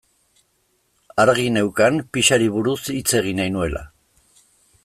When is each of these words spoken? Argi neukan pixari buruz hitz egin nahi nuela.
Argi 1.23 1.45
neukan 1.57 2.01
pixari 2.17 2.49
buruz 2.57 2.77
hitz 2.97 3.07
egin 3.23 3.41
nahi 3.43 3.57
nuela. 3.59 3.89